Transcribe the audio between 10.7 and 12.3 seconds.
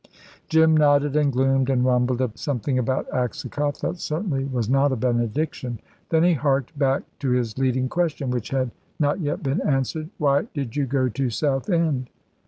you go to Southend?"